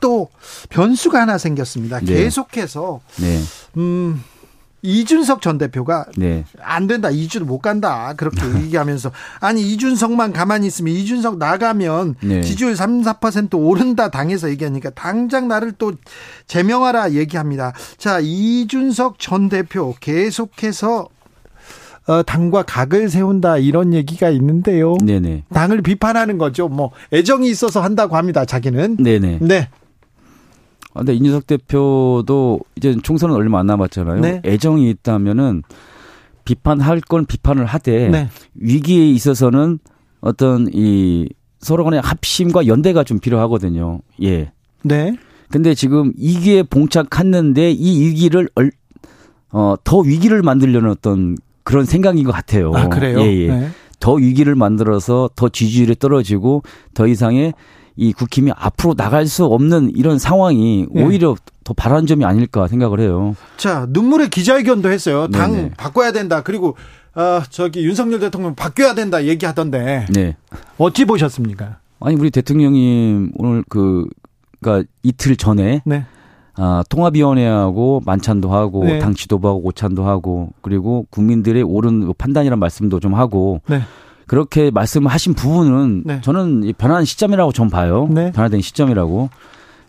또 0.00 0.28
변수가 0.68 1.18
하나 1.20 1.38
생겼습니다. 1.38 2.00
네. 2.00 2.06
계속해서, 2.06 3.00
네. 3.20 3.40
음, 3.78 4.22
이준석 4.82 5.42
전 5.42 5.58
대표가 5.58 6.06
네. 6.16 6.44
안 6.60 6.86
된다, 6.86 7.08
2주도 7.08 7.44
못 7.44 7.58
간다, 7.58 8.14
그렇게 8.16 8.40
얘기하면서, 8.62 9.10
아니, 9.40 9.62
이준석만 9.72 10.32
가만히 10.32 10.68
있으면 10.68 10.94
이준석 10.94 11.38
나가면 11.38 12.14
네. 12.22 12.42
지지율 12.42 12.76
3, 12.76 13.02
4% 13.02 13.54
오른다 13.58 14.10
당해서 14.10 14.48
얘기하니까 14.50 14.90
당장 14.90 15.48
나를 15.48 15.72
또 15.72 15.92
제명하라 16.46 17.12
얘기합니다. 17.12 17.72
자, 17.96 18.20
이준석 18.20 19.18
전 19.18 19.48
대표 19.48 19.94
계속해서 20.00 21.08
어, 22.06 22.22
당과 22.22 22.62
각을 22.62 23.10
세운다 23.10 23.58
이런 23.58 23.92
얘기가 23.92 24.30
있는데요. 24.30 24.96
네네. 25.04 25.44
당을 25.52 25.82
비판하는 25.82 26.38
거죠. 26.38 26.66
뭐 26.66 26.90
애정이 27.12 27.50
있어서 27.50 27.82
한다고 27.82 28.16
합니다. 28.16 28.46
자기는. 28.46 28.96
네네. 28.96 29.40
네. 29.42 29.68
아, 30.94 31.00
근데 31.00 31.14
이준석 31.14 31.46
대표도 31.46 32.60
이제 32.76 32.96
총선은 33.02 33.34
얼마 33.34 33.60
안 33.60 33.66
남았잖아요. 33.66 34.20
네. 34.20 34.42
애정이 34.44 34.88
있다면은 34.90 35.62
비판할 36.44 37.00
건 37.00 37.26
비판을 37.26 37.66
하되 37.66 38.08
네. 38.08 38.28
위기에 38.54 39.10
있어서는 39.10 39.78
어떤 40.20 40.68
이 40.72 41.28
서로 41.60 41.84
간의 41.84 42.00
합심과 42.00 42.66
연대가 42.66 43.04
좀 43.04 43.18
필요하거든요. 43.18 44.00
예. 44.22 44.52
네. 44.82 45.14
근데 45.50 45.74
지금 45.74 46.12
위기에 46.16 46.62
봉착했는데 46.62 47.72
이 47.72 48.00
위기를 48.06 48.48
얼, 48.54 48.70
어, 49.50 49.74
더 49.84 49.98
위기를 49.98 50.42
만들려는 50.42 50.90
어떤 50.90 51.36
그런 51.64 51.84
생각인 51.84 52.24
것 52.24 52.32
같아요. 52.32 52.72
아, 52.74 52.88
그래요? 52.88 53.20
예, 53.20 53.36
예. 53.36 53.48
네. 53.48 53.68
더 54.00 54.14
위기를 54.14 54.54
만들어서 54.54 55.28
더 55.34 55.48
지지율이 55.48 55.96
떨어지고 55.96 56.62
더 56.94 57.06
이상의 57.06 57.52
이 57.98 58.12
국힘이 58.12 58.52
앞으로 58.54 58.94
나갈 58.94 59.26
수 59.26 59.44
없는 59.44 59.90
이런 59.96 60.18
상황이 60.20 60.86
예. 60.94 61.02
오히려 61.02 61.34
더 61.64 61.74
바라는 61.74 62.06
점이 62.06 62.24
아닐까 62.24 62.68
생각을 62.68 63.00
해요. 63.00 63.34
자, 63.56 63.86
눈물의 63.90 64.30
기자회견도 64.30 64.88
했어요. 64.88 65.26
당 65.28 65.52
네네. 65.52 65.70
바꿔야 65.76 66.12
된다. 66.12 66.42
그리고 66.44 66.76
어, 67.16 67.42
저기 67.50 67.84
윤석열 67.84 68.20
대통령 68.20 68.54
바뀌어야 68.54 68.94
된다 68.94 69.24
얘기하던데 69.24 70.06
네. 70.10 70.36
어찌 70.78 71.04
보셨습니까? 71.04 71.78
아니 71.98 72.14
우리 72.14 72.30
대통령님 72.30 73.32
오늘 73.34 73.64
그 73.68 74.06
그러니까 74.60 74.88
이틀 75.02 75.34
전에 75.34 75.82
네. 75.84 76.06
아, 76.54 76.84
통합위원회하고 76.88 78.02
만찬도 78.06 78.52
하고 78.52 78.84
네. 78.84 79.00
당 79.00 79.14
지도부하고 79.14 79.66
오찬도 79.66 80.06
하고 80.06 80.50
그리고 80.62 81.06
국민들의 81.10 81.60
옳은 81.64 82.12
판단이란 82.16 82.60
말씀도 82.60 83.00
좀 83.00 83.14
하고 83.14 83.60
네. 83.68 83.80
그렇게 84.28 84.70
말씀하신 84.70 85.34
부분은 85.34 86.02
네. 86.06 86.20
저는 86.22 86.62
이 86.64 86.72
변화한 86.72 87.04
시점이라고 87.04 87.50
전 87.52 87.68
봐요. 87.68 88.06
네. 88.10 88.30
변화된 88.30 88.60
시점이라고. 88.60 89.30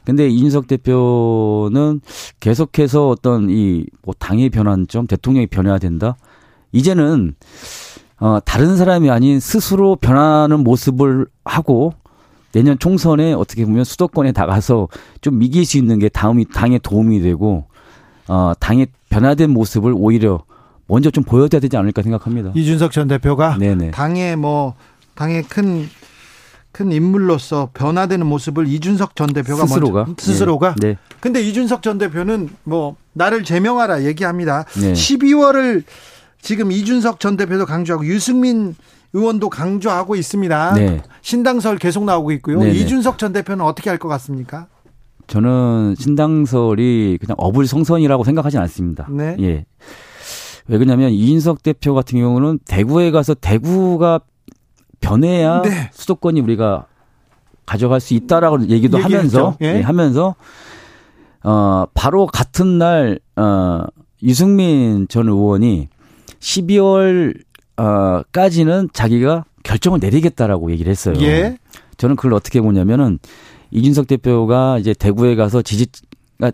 근데 0.05 0.27
이준석 0.27 0.65
대표는 0.67 2.01
계속해서 2.39 3.09
어떤 3.09 3.49
이 3.51 3.85
뭐 4.01 4.15
당의 4.17 4.49
변환점, 4.49 5.05
대통령이 5.05 5.45
변해야 5.47 5.77
된다. 5.77 6.15
이제는 6.71 7.35
어 8.19 8.39
다른 8.43 8.75
사람이 8.75 9.09
아닌 9.11 9.39
스스로 9.39 9.95
변하는 9.95 10.61
모습을 10.63 11.27
하고 11.45 11.93
내년 12.51 12.79
총선에 12.79 13.33
어떻게 13.33 13.65
보면 13.65 13.83
수도권에 13.83 14.31
나가서 14.35 14.87
좀 15.21 15.43
이길 15.43 15.65
수 15.65 15.77
있는 15.77 15.99
게 15.99 16.09
다음이 16.09 16.45
당에 16.45 16.79
도움이 16.79 17.21
되고 17.21 17.65
어 18.27 18.53
당의 18.59 18.87
변화된 19.09 19.51
모습을 19.51 19.93
오히려 19.95 20.41
먼저 20.89 21.09
좀 21.11 21.23
보여줘야 21.23 21.61
되지 21.61 21.77
않을까 21.77 22.01
생각합니다. 22.01 22.51
이준석 22.55 22.91
전 22.91 23.07
대표가 23.07 23.57
네네. 23.57 23.91
당의 23.91 24.35
뭐 24.35 24.73
당의 25.15 25.43
큰큰 25.43 26.91
인물로서 26.91 27.69
변화되는 27.73 28.25
모습을 28.25 28.67
이준석 28.67 29.15
전 29.15 29.27
대표가 29.27 29.65
스스로가 29.67 30.05
먼저, 30.05 30.25
스스로가 30.25 30.75
네. 30.81 30.97
근데 31.19 31.41
이준석 31.41 31.81
전 31.83 31.97
대표는 31.99 32.49
뭐 32.63 32.95
나를 33.13 33.43
제명하라 33.43 34.03
얘기합니다. 34.03 34.65
네. 34.81 34.93
12월을 34.93 35.83
지금 36.41 36.71
이준석 36.71 37.19
전 37.19 37.37
대표도 37.37 37.65
강조하고 37.65 38.05
유승민 38.05 38.75
의원도 39.13 39.49
강조하고 39.49 40.15
있습니다. 40.15 40.73
네. 40.73 41.01
신당설 41.21 41.77
계속 41.77 42.03
나오고 42.05 42.31
있고요. 42.33 42.59
네네. 42.59 42.71
이준석 42.73 43.17
전 43.17 43.31
대표는 43.33 43.63
어떻게 43.63 43.89
할 43.89 43.99
것 43.99 44.07
같습니까? 44.07 44.67
저는 45.27 45.95
신당설이 45.99 47.19
그냥 47.21 47.35
어불성선이라고 47.37 48.23
생각하진 48.23 48.59
않습니다. 48.61 49.07
네. 49.11 49.35
예. 49.41 49.65
왜 50.69 50.77
그러냐면 50.77 51.11
이인석 51.11 51.63
대표 51.63 51.93
같은 51.93 52.19
경우는 52.19 52.59
대구에 52.65 53.11
가서 53.11 53.33
대구가 53.33 54.21
변해야 55.01 55.61
네. 55.63 55.89
수도권이 55.91 56.41
우리가 56.41 56.85
가져갈 57.65 57.99
수 57.99 58.13
있다라고 58.13 58.67
얘기도 58.69 58.99
얘기했죠. 58.99 59.15
하면서 59.15 59.57
예. 59.61 59.77
예, 59.77 59.81
하면서 59.81 60.35
어 61.43 61.85
바로 61.93 62.25
같은 62.25 62.77
날 62.77 63.19
어 63.35 63.85
유승민 64.21 65.07
전 65.07 65.27
의원이 65.27 65.87
12월 66.39 67.35
어까지는 67.77 68.89
자기가 68.91 69.45
결정을 69.63 69.99
내리겠다라고 69.99 70.71
얘기를 70.71 70.91
했어요. 70.91 71.15
예. 71.21 71.57
저는 71.97 72.15
그걸 72.15 72.33
어떻게 72.33 72.59
보냐면은 72.61 73.19
이준석 73.71 74.07
대표가 74.07 74.77
이제 74.79 74.93
대구에 74.93 75.35
가서 75.35 75.61
지지 75.61 75.87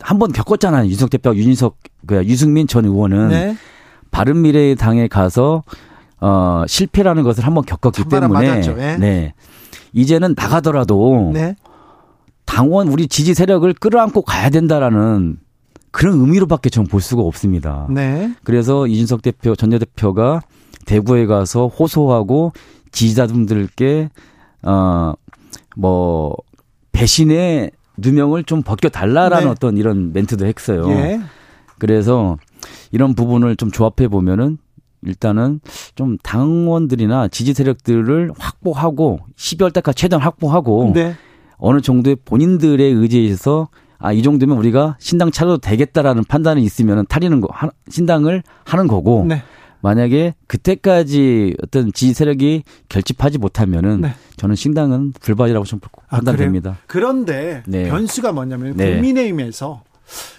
한번 0.01 0.31
겪었잖아요. 0.31 0.85
이준석 0.85 1.09
대표가 1.09 1.35
윤인석 1.35 1.77
그 2.05 2.23
유승민 2.25 2.67
전 2.67 2.85
의원은 2.85 3.29
네. 3.29 3.55
바른미래당에 4.15 5.09
가서 5.09 5.63
어 6.21 6.63
실패라는 6.67 7.23
것을 7.23 7.45
한번 7.45 7.65
겪었기 7.65 8.05
때문에. 8.05 8.61
예. 8.77 8.97
네. 8.97 9.33
이제는 9.91 10.35
나가더라도 10.37 11.31
네. 11.33 11.55
당원 12.45 12.87
우리 12.87 13.09
지지 13.09 13.33
세력을 13.33 13.71
끌어안고 13.73 14.21
가야 14.21 14.49
된다라는 14.49 15.37
그런 15.91 16.19
의미로밖에 16.21 16.69
저는 16.69 16.87
볼 16.87 17.01
수가 17.01 17.23
없습니다. 17.23 17.87
네. 17.89 18.33
그래서 18.45 18.87
이준석 18.87 19.21
대표 19.21 19.53
전 19.53 19.71
대표가 19.71 20.41
대구에 20.85 21.25
가서 21.25 21.67
호소하고 21.67 22.53
지지자분들께 22.93 24.09
어뭐 24.63 26.35
배신의 26.93 27.71
누명을 27.97 28.45
좀 28.45 28.61
벗겨 28.61 28.87
달라라는 28.87 29.47
네. 29.47 29.51
어떤 29.51 29.75
이런 29.75 30.13
멘트도 30.13 30.45
했어요. 30.45 30.89
예. 30.91 31.19
그래서 31.79 32.37
이런 32.91 33.13
부분을 33.15 33.55
좀 33.55 33.71
조합해 33.71 34.07
보면은 34.07 34.57
일단은 35.03 35.59
좀 35.95 36.17
당원들이나 36.23 37.27
지지 37.27 37.53
세력들을 37.53 38.31
확보하고 38.37 39.19
12월 39.35 39.71
달까지 39.73 39.95
최대한 39.97 40.23
확보하고 40.23 40.91
네. 40.95 41.15
어느 41.57 41.81
정도의 41.81 42.17
본인들의 42.25 42.91
의지에 42.91 43.21
의해서 43.21 43.69
아, 43.97 44.11
이 44.11 44.21
정도면 44.23 44.57
우리가 44.57 44.97
신당 44.99 45.31
차려도 45.31 45.59
되겠다라는 45.59 46.25
판단이 46.25 46.61
있으면은 46.63 47.05
탈리는 47.07 47.39
거, 47.39 47.47
하- 47.51 47.69
신당을 47.89 48.43
하는 48.65 48.87
거고 48.87 49.25
네. 49.27 49.41
만약에 49.81 50.33
그때까지 50.47 51.55
어떤 51.63 51.93
지지 51.93 52.13
세력이 52.13 52.63
결집하지 52.89 53.37
못하면은 53.37 54.01
네. 54.01 54.13
저는 54.37 54.55
신당은 54.55 55.13
불발이라고 55.21 55.65
좀 55.65 55.79
아, 56.09 56.17
판단됩니다. 56.17 56.77
그런데 56.87 57.63
네. 57.67 57.87
변수가 57.89 58.31
뭐냐면 58.33 58.75
네. 58.75 58.93
국민의힘에서 58.93 59.83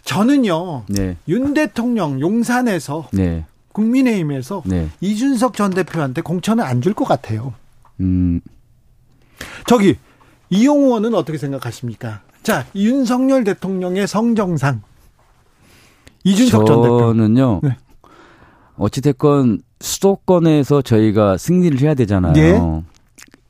저는요 0.04 0.84
네. 0.88 1.16
윤 1.28 1.54
대통령 1.54 2.20
용산에서 2.20 3.08
네. 3.12 3.44
국민의힘에서 3.72 4.62
네. 4.64 4.88
이준석 5.00 5.54
전 5.54 5.70
대표한테 5.70 6.22
공천을 6.22 6.64
안 6.64 6.80
줄 6.80 6.94
것 6.94 7.04
같아요. 7.04 7.52
음, 8.00 8.40
저기 9.66 9.96
이용우 10.50 10.86
의원은 10.86 11.14
어떻게 11.14 11.36
생각하십니까? 11.38 12.20
자 12.42 12.64
윤석열 12.74 13.44
대통령의 13.44 14.06
성정상 14.06 14.82
이준석 16.24 16.66
전 16.66 16.82
대표. 16.82 17.00
저는요. 17.00 17.60
네. 17.62 17.76
어찌 18.78 19.00
됐건 19.00 19.60
수도권에서 19.80 20.82
저희가 20.82 21.36
승리를 21.38 21.80
해야 21.80 21.94
되잖아요. 21.94 22.34
예. 22.36 22.60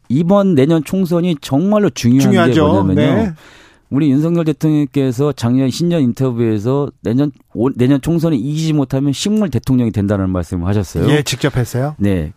이번 0.08 0.54
내년 0.54 0.82
총선이 0.84 1.36
정말로 1.40 1.90
중요한 1.90 2.18
게 2.48 2.52
중요하죠. 2.54 2.68
뭐냐면요. 2.84 3.22
네. 3.24 3.32
우리 3.90 4.10
윤석열 4.10 4.44
대통령께서 4.44 5.32
작년 5.32 5.70
신년 5.70 6.02
인터뷰에서 6.02 6.90
내년 7.02 7.30
올- 7.54 7.72
내년 7.76 8.00
총선에 8.00 8.36
이기지 8.36 8.72
못하면 8.72 9.12
식물 9.12 9.48
대통령이 9.50 9.92
된다는 9.92 10.30
말씀을 10.30 10.66
하셨어요. 10.66 11.08
예, 11.10 11.22
직접 11.22 11.56
했어요. 11.56 11.94
네. 11.98 12.32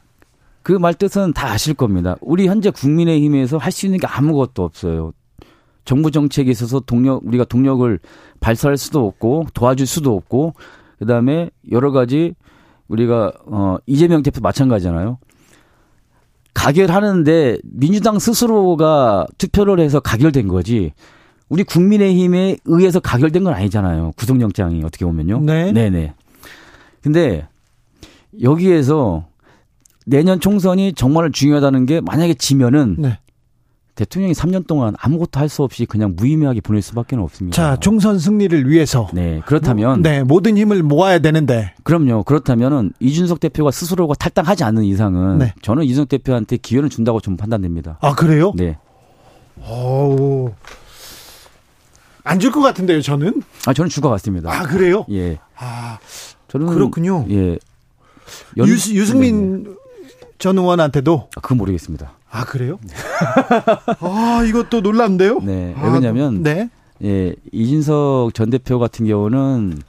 그 0.61 0.73
말 0.77 0.93
뜻은 0.93 1.33
다 1.33 1.47
아실 1.51 1.73
겁니다. 1.73 2.15
우리 2.21 2.47
현재 2.47 2.69
국민의힘에서 2.69 3.57
할 3.57 3.71
수 3.71 3.85
있는 3.87 3.97
게 3.99 4.05
아무것도 4.05 4.63
없어요. 4.63 5.13
정부 5.85 6.11
정책에 6.11 6.51
있어서 6.51 6.79
동력 6.81 7.25
우리가 7.25 7.45
동력을 7.45 7.97
발사할 8.39 8.77
수도 8.77 9.07
없고 9.07 9.47
도와줄 9.55 9.87
수도 9.87 10.15
없고 10.15 10.53
그다음에 10.99 11.49
여러 11.71 11.91
가지 11.91 12.35
우리가 12.89 13.31
어 13.47 13.77
이재명 13.87 14.21
대표 14.21 14.41
마찬가지잖아요. 14.41 15.17
가결하는데 16.53 17.57
민주당 17.63 18.19
스스로가 18.19 19.25
투표를 19.37 19.79
해서 19.79 19.99
가결된 19.99 20.47
거지. 20.47 20.91
우리 21.49 21.63
국민의힘에 21.63 22.57
의해서 22.65 22.99
가결된 22.99 23.43
건 23.43 23.53
아니잖아요. 23.53 24.13
구속영장이 24.15 24.83
어떻게 24.83 25.03
보면요. 25.05 25.41
네. 25.41 25.71
네네. 25.71 26.13
근데 27.01 27.47
여기에서 28.41 29.25
내년 30.05 30.39
총선이 30.39 30.93
정말 30.93 31.31
중요하다는 31.31 31.85
게 31.85 32.01
만약에 32.01 32.33
지면은 32.35 32.95
네. 32.99 33.19
대통령이 33.95 34.33
3년 34.33 34.65
동안 34.65 34.95
아무것도 34.97 35.39
할 35.39 35.49
수 35.49 35.61
없이 35.63 35.85
그냥 35.85 36.13
무의미하게 36.15 36.61
보낼 36.61 36.81
수밖에 36.81 37.17
없습니다. 37.17 37.55
자 37.55 37.75
총선 37.77 38.17
승리를 38.17 38.69
위해서 38.69 39.09
네 39.13 39.41
그렇다면 39.45 40.03
네 40.03 40.23
모든 40.23 40.57
힘을 40.57 40.83
모아야 40.83 41.19
되는데 41.19 41.73
그럼요 41.83 42.23
그렇다면은 42.23 42.93
이준석 43.01 43.41
대표가 43.41 43.71
스스로가 43.71 44.13
탈당하지 44.13 44.63
않는 44.63 44.83
이상은 44.85 45.39
네. 45.39 45.53
저는 45.63 45.83
이준석 45.83 46.07
대표한테 46.07 46.57
기회를 46.57 46.89
준다고 46.89 47.19
좀 47.19 47.35
판단됩니다. 47.35 47.97
아 48.01 48.15
그래요? 48.15 48.53
네. 48.55 48.77
오. 49.69 50.53
안 52.23 52.39
줄 52.39 52.51
것 52.51 52.61
같은데요, 52.61 53.01
저는. 53.01 53.41
아 53.65 53.73
저는 53.73 53.89
줄 53.89 54.01
것 54.01 54.09
같습니다. 54.09 54.51
아, 54.51 54.63
그래요? 54.63 55.05
예. 55.11 55.39
아, 55.57 55.97
저는 56.47 56.67
그렇군요. 56.67 57.25
예. 57.29 57.57
연- 58.57 58.67
유, 58.67 58.73
유승민 58.73 59.63
네, 59.63 59.69
네. 59.69 59.75
전 60.37 60.57
의원한테도 60.57 61.29
아, 61.35 61.41
그건 61.41 61.57
모르겠습니다. 61.57 62.11
아, 62.29 62.45
그래요? 62.45 62.79
아, 64.01 64.43
이것도 64.47 64.81
놀랍는데요? 64.81 65.39
네. 65.41 65.73
아, 65.77 65.83
왜 65.83 65.89
그러냐면 65.89 66.43
네. 66.43 66.69
예, 67.03 67.33
이진석 67.51 68.33
전 68.33 68.49
대표 68.49 68.77
같은 68.77 69.05
경우는 69.07 69.79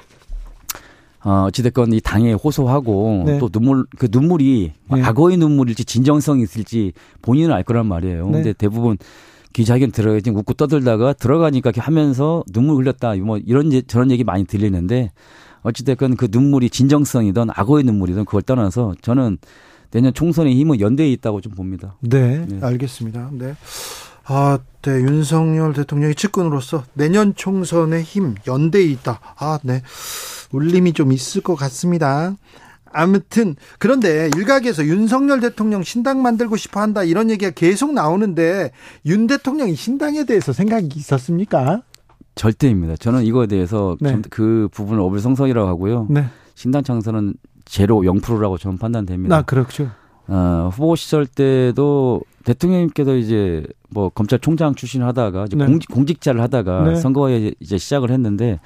어, 1.23 1.45
어찌됐건 1.49 1.93
이 1.93 2.01
당에 2.01 2.33
호소하고 2.33 3.25
네. 3.27 3.39
또 3.39 3.51
눈물, 3.51 3.85
그 3.99 4.09
눈물이 4.11 4.73
네. 4.95 5.03
악어의 5.03 5.37
눈물일지 5.37 5.85
진정성이 5.85 6.43
있을지 6.45 6.93
본인은 7.21 7.53
알 7.53 7.63
거란 7.63 7.87
말이에요. 7.87 8.27
네. 8.27 8.33
근데 8.33 8.53
대부분 8.55 8.97
기자회견 9.53 9.91
들어가 9.93 10.21
지금 10.21 10.39
웃고 10.39 10.55
떠들다가 10.55 11.13
들어가니까 11.13 11.71
이렇게 11.71 11.81
하면서 11.81 12.45
눈물 12.53 12.77
흘렸다. 12.77 13.15
뭐 13.17 13.39
이런 13.39 13.73
예- 13.73 13.83
저런 13.83 14.11
얘기 14.11 14.25
많이 14.25 14.45
들리는데 14.45 15.11
어찌됐건 15.63 16.17
그 16.17 16.29
눈물이 16.31 16.71
진정성이든 16.71 17.49
악어의 17.55 17.85
눈물이든 17.85 18.25
그걸 18.25 18.43
떠나서 18.43 18.95
저는 19.03 19.39
내년 19.91 20.15
총선의 20.15 20.55
힘은 20.55 20.81
연대에 20.81 21.11
있다고 21.13 21.41
좀 21.41 21.53
봅니다. 21.53 21.97
네, 22.01 22.47
네. 22.47 22.59
알겠습니다. 22.63 23.31
네. 23.33 23.55
아, 24.25 24.59
네. 24.83 24.93
윤석열 24.93 25.73
대통령의 25.73 26.15
측근으로서 26.15 26.85
내년 26.95 27.35
총선의 27.35 28.05
힘, 28.05 28.37
연대에 28.47 28.85
있다. 28.85 29.21
아, 29.37 29.59
네. 29.65 29.83
울림이 30.53 30.93
좀 30.93 31.13
있을 31.13 31.43
것 31.43 31.57
같습니다. 31.57 32.37
아무튼 32.93 33.57
그런데 33.79 34.31
일각에서 34.37 34.85
윤석열 34.85 35.41
대통령 35.41 35.83
신당 35.83 36.23
만들고 36.23 36.57
싶어 36.57 36.81
한다 36.81 37.05
이런 37.05 37.31
얘기가 37.31 37.51
계속 37.53 37.93
나오는데 37.93 38.73
윤 39.07 39.27
대통령이 39.27 39.75
신당에 39.75 40.25
대해서 40.25 40.53
생각이 40.53 40.89
있었습니까? 40.97 41.83
절대입니다. 42.35 42.97
저는 42.97 43.25
이거에 43.25 43.47
대해서 43.47 43.97
네. 44.01 44.13
좀그 44.13 44.69
부분을 44.73 45.03
어불성성이라고 45.03 45.69
하고요. 45.69 46.07
네. 46.11 46.27
신당 46.55 46.83
창선은 46.83 47.35
제로 47.65 48.01
0%라고 48.01 48.59
저는 48.59 48.79
판단됩니다. 48.79 49.37
나 49.37 49.43
그렇죠. 49.43 49.91
어, 50.27 50.71
후보 50.73 50.97
시절 50.97 51.27
때도 51.27 52.23
대통령님께서 52.45 53.17
이제 53.17 53.65
뭐 53.91 54.09
검찰총장 54.09 54.75
출신을 54.75 55.07
하다가 55.07 55.47
이제 55.47 55.57
네. 55.57 55.67
공직, 55.67 55.91
공직자를 55.91 56.41
하다가 56.41 56.85
네. 56.85 56.97
선거에 56.97 57.53
이제 57.61 57.79
시작을 57.79 58.11
했는데 58.11 58.61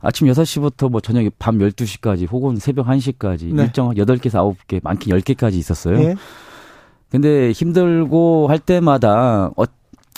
아침 0.00 0.28
6시부터 0.28 0.90
뭐 0.90 1.00
저녁에 1.00 1.30
밤 1.38 1.58
12시까지 1.58 2.30
혹은 2.30 2.56
새벽 2.56 2.86
1시까지 2.86 3.52
네. 3.52 3.64
일정 3.64 3.90
8개에서 3.90 4.56
9개, 4.56 4.80
많게 4.82 5.10
10개까지 5.10 5.54
있었어요. 5.54 5.98
예. 6.00 6.16
근데 7.10 7.52
힘들고 7.52 8.48
할 8.48 8.58
때마다 8.58 9.50
어, 9.56 9.64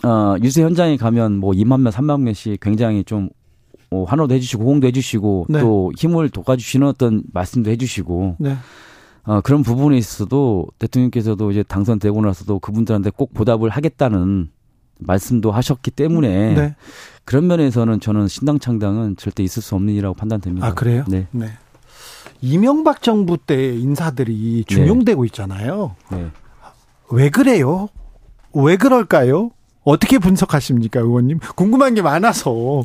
어, 0.06 0.36
유세 0.42 0.62
현장에 0.62 0.96
가면 0.96 1.36
뭐 1.36 1.52
2만 1.52 1.80
명, 1.80 1.92
3만 1.92 2.20
명씩 2.20 2.60
굉장히 2.60 3.04
좀 3.04 3.30
어, 3.90 4.04
환호도 4.04 4.34
해주시고 4.34 4.64
호응도 4.64 4.86
해주시고 4.88 5.46
네. 5.48 5.60
또 5.60 5.92
힘을 5.96 6.28
돋아주시는 6.30 6.86
어떤 6.86 7.22
말씀도 7.32 7.70
해주시고 7.70 8.36
네. 8.38 8.56
어, 9.24 9.40
그런 9.40 9.62
부분에 9.62 9.96
있어서도 9.98 10.66
대통령께서도 10.78 11.50
이제 11.50 11.62
당선되고 11.62 12.20
나서도 12.20 12.58
그분들한테 12.58 13.10
꼭 13.10 13.34
보답을 13.34 13.70
하겠다는 13.70 14.50
말씀도 15.00 15.50
하셨기 15.50 15.90
때문에 15.90 16.54
네. 16.54 16.76
그런 17.24 17.46
면에서는 17.46 18.00
저는 18.00 18.28
신당 18.28 18.58
창당은 18.58 19.16
절대 19.16 19.42
있을 19.42 19.62
수 19.62 19.74
없는 19.74 19.92
일이라고 19.94 20.14
판단됩니다. 20.14 20.66
아, 20.66 20.74
그래요? 20.74 21.04
네. 21.08 21.26
네. 21.30 21.50
이명박 22.42 23.02
정부 23.02 23.36
때 23.36 23.74
인사들이 23.74 24.64
중용되고 24.66 25.24
있잖아요. 25.26 25.94
네. 26.10 26.28
왜 27.10 27.28
그래요? 27.28 27.88
왜 28.52 28.76
그럴까요? 28.76 29.50
어떻게 29.84 30.18
분석하십니까, 30.18 31.00
의원님? 31.00 31.38
궁금한 31.56 31.94
게 31.94 32.02
많아서. 32.02 32.84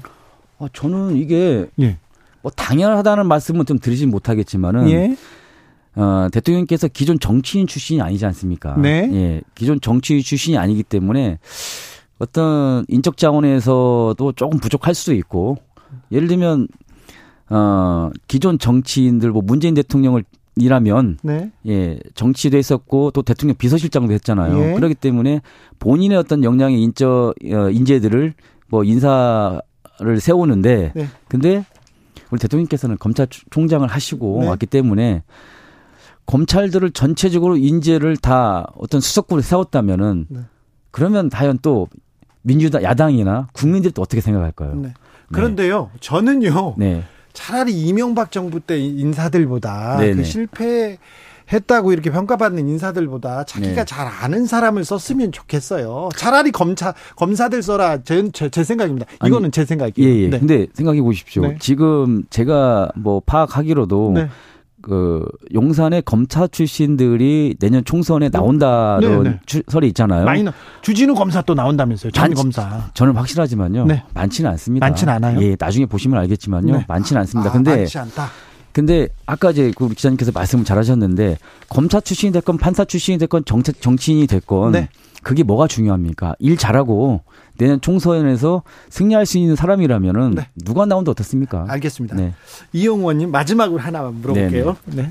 아, 0.59 0.67
저는 0.73 1.17
이게 1.17 1.67
예. 1.79 1.97
뭐 2.41 2.51
당연하다는 2.55 3.27
말씀은 3.27 3.65
좀 3.65 3.79
드리진 3.79 4.09
못하겠지만은 4.09 4.89
예. 4.89 5.15
어, 5.95 6.27
대통령께서 6.31 6.87
기존 6.87 7.19
정치인 7.19 7.67
출신이 7.67 8.01
아니지 8.01 8.25
않습니까? 8.25 8.75
네. 8.77 9.09
예, 9.13 9.41
기존 9.55 9.79
정치인 9.79 10.21
출신이 10.21 10.57
아니기 10.57 10.83
때문에 10.83 11.39
어떤 12.19 12.85
인적 12.87 13.17
자원에서도 13.17 14.33
조금 14.35 14.59
부족할 14.59 14.93
수도 14.93 15.13
있고 15.13 15.57
예를 16.11 16.27
들면 16.27 16.67
어, 17.49 18.09
기존 18.27 18.57
정치인들 18.57 19.31
뭐 19.31 19.41
문재인 19.43 19.73
대통령을 19.73 20.23
이라면 20.57 21.17
네. 21.21 21.51
예 21.67 21.99
정치도 22.13 22.57
했었고 22.57 23.11
또 23.11 23.21
대통령 23.21 23.57
비서실장도 23.57 24.13
했잖아요. 24.13 24.57
예. 24.57 24.73
그렇기 24.73 24.95
때문에 24.95 25.41
본인의 25.79 26.17
어떤 26.17 26.45
역량의 26.45 26.81
인적 26.81 27.35
어, 27.51 27.69
인재들을 27.69 28.33
뭐 28.69 28.85
인사를 28.85 29.61
세우는데 30.21 30.93
네. 30.95 31.07
근데 31.27 31.65
우리 32.31 32.39
대통령께서는 32.39 32.97
검찰총장을 32.97 33.85
하시고 33.87 34.39
네. 34.41 34.47
왔기 34.47 34.65
때문에 34.67 35.23
검찰들을 36.25 36.91
전체적으로 36.91 37.57
인재를 37.57 38.17
다 38.17 38.71
어떤 38.77 39.01
수석부를 39.01 39.43
세웠다면은 39.43 40.25
네. 40.29 40.39
그러면 40.91 41.29
과연 41.29 41.59
또 41.61 41.89
민주당 42.45 42.83
야당이나 42.83 43.47
국민들이 43.53 43.91
또 43.91 44.03
어떻게 44.03 44.21
생각할까요? 44.21 44.75
네. 44.75 44.93
그런데요, 45.31 45.89
저는요, 45.99 46.75
네. 46.77 47.03
차라리 47.33 47.73
이명박 47.73 48.31
정부 48.31 48.59
때 48.59 48.79
인사들보다 48.79 49.97
네네. 49.97 50.15
그 50.15 50.23
실패 50.23 50.97
했다고 51.51 51.91
이렇게 51.91 52.11
평가받는 52.11 52.67
인사들보다 52.67 53.43
자기가 53.43 53.75
네. 53.75 53.85
잘 53.85 54.07
아는 54.07 54.45
사람을 54.45 54.83
썼으면 54.83 55.31
좋겠어요. 55.31 56.09
차라리 56.15 56.51
검사 56.51 56.93
검사들 57.15 57.61
써라. 57.61 57.99
제, 58.03 58.29
제, 58.31 58.49
제 58.49 58.63
생각입니다. 58.63 59.05
아니, 59.19 59.29
이거는 59.29 59.51
제 59.51 59.61
예, 59.61 59.65
생각이에요. 59.65 60.23
예. 60.23 60.29
네. 60.29 60.39
근데 60.39 60.67
생각해 60.73 61.01
보십시오. 61.01 61.43
네. 61.43 61.57
지금 61.59 62.23
제가 62.29 62.91
뭐 62.95 63.21
파악하기로도 63.25 64.11
네. 64.15 64.29
그 64.85 65.25
용산의 65.51 66.03
검사 66.03 66.45
출신들이 66.45 67.55
내년 67.59 67.83
총선에 67.83 68.29
나온다는 68.29 69.23
네, 69.23 69.29
네. 69.31 69.39
추- 69.47 69.63
설이 69.67 69.87
있잖아요. 69.87 70.25
마이너 70.25 70.51
주진우 70.83 71.15
검사 71.15 71.41
또 71.41 71.55
나온다면서요. 71.55 72.11
전 72.11 72.29
많지- 72.29 72.35
검사. 72.35 72.87
저는 72.93 73.15
확실하지만요. 73.15 73.85
네. 73.85 74.03
많지는 74.13 74.51
않습니다. 74.51 74.85
많지는 74.85 75.11
않아요? 75.13 75.41
예, 75.41 75.57
나중에 75.59 75.87
보시면 75.87 76.19
알겠지만요. 76.19 76.77
네. 76.77 76.85
많지는 76.87 77.19
않습니다. 77.21 77.49
아, 77.49 77.53
근데 77.53 77.77
많지 77.77 77.97
않다. 77.97 78.27
근데 78.73 79.07
아까 79.25 79.49
이제 79.49 79.71
그 79.75 79.85
우리 79.85 79.95
기자님께서 79.95 80.31
말씀을 80.35 80.65
잘하셨는데 80.65 81.39
검사 81.69 81.99
출신이 81.99 82.31
됐건 82.33 82.59
판사 82.59 82.85
출신이 82.85 83.17
됐건 83.17 83.45
정책 83.45 83.81
정치인이 83.81 84.27
됐건 84.27 84.73
네. 84.73 84.89
그게 85.23 85.41
뭐가 85.41 85.67
중요합니까? 85.67 86.35
일 86.37 86.57
잘하고 86.57 87.21
내년 87.57 87.81
총선에서 87.81 88.63
승리할 88.89 89.25
수 89.25 89.37
있는 89.37 89.55
사람이라면은 89.55 90.31
네. 90.31 90.49
누가 90.55 90.85
나온다 90.85 91.11
어떻습니까? 91.11 91.65
알겠습니다. 91.67 92.15
네. 92.15 92.33
이용원님 92.73 93.31
마지막으로 93.31 93.79
하나만 93.79 94.15
물어볼게요. 94.21 94.77
네. 94.85 95.09